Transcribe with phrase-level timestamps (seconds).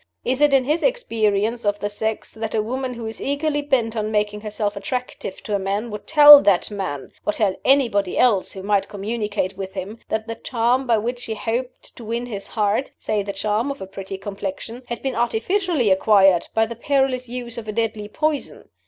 [0.25, 3.95] Is it in his experience of the sex that a woman who is eagerly bent
[3.95, 8.53] on making herself attractive to a man would tell that man, or tell anybody else
[8.53, 12.47] who might communicate with him, that the charm by which she hoped to win his
[12.47, 17.29] heart say the charm of a pretty complexion had been artificially acquired by the perilous
[17.29, 18.69] use of a deadly poison?